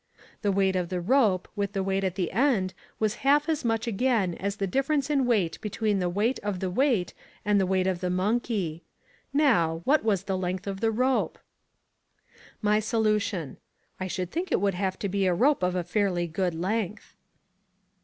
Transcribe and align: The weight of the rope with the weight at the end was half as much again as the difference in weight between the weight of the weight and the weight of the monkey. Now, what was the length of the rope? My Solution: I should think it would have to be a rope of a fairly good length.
The 0.41 0.51
weight 0.51 0.75
of 0.75 0.89
the 0.89 0.99
rope 0.99 1.47
with 1.55 1.73
the 1.73 1.83
weight 1.83 2.03
at 2.03 2.15
the 2.15 2.31
end 2.31 2.73
was 2.97 3.17
half 3.21 3.47
as 3.47 3.63
much 3.63 3.85
again 3.85 4.33
as 4.33 4.55
the 4.55 4.65
difference 4.65 5.11
in 5.11 5.27
weight 5.27 5.61
between 5.61 5.99
the 5.99 6.09
weight 6.09 6.39
of 6.39 6.59
the 6.59 6.71
weight 6.71 7.13
and 7.45 7.61
the 7.61 7.67
weight 7.67 7.85
of 7.85 7.99
the 8.01 8.09
monkey. 8.09 8.81
Now, 9.31 9.81
what 9.83 10.03
was 10.03 10.23
the 10.23 10.39
length 10.39 10.65
of 10.65 10.79
the 10.81 10.89
rope? 10.89 11.37
My 12.63 12.79
Solution: 12.79 13.57
I 13.99 14.07
should 14.07 14.31
think 14.31 14.51
it 14.51 14.59
would 14.59 14.73
have 14.73 14.97
to 14.97 15.07
be 15.07 15.27
a 15.27 15.35
rope 15.35 15.61
of 15.61 15.75
a 15.75 15.83
fairly 15.83 16.25
good 16.25 16.55
length. 16.55 17.15